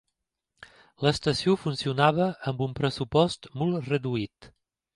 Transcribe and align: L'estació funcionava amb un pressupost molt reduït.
L'estació 1.07 1.53
funcionava 1.67 2.31
amb 2.53 2.65
un 2.69 2.75
pressupost 2.81 3.49
molt 3.63 3.95
reduït. 3.95 4.53